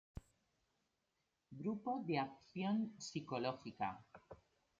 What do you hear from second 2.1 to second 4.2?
Acción Psicológica.